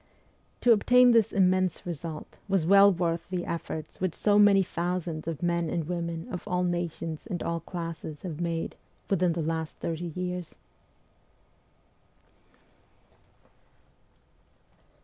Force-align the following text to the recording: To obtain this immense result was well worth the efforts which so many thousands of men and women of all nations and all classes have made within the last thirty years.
To 0.61 0.71
obtain 0.71 1.11
this 1.11 1.31
immense 1.31 1.85
result 1.85 2.39
was 2.47 2.65
well 2.65 2.91
worth 2.91 3.29
the 3.29 3.45
efforts 3.45 4.01
which 4.01 4.15
so 4.15 4.39
many 4.39 4.63
thousands 4.63 5.27
of 5.27 5.43
men 5.43 5.69
and 5.69 5.87
women 5.87 6.27
of 6.33 6.47
all 6.47 6.63
nations 6.63 7.27
and 7.27 7.43
all 7.43 7.59
classes 7.59 8.23
have 8.23 8.41
made 8.41 8.75
within 9.11 9.33
the 9.33 9.43
last 9.43 9.77
thirty 9.77 10.05
years. 10.15 10.55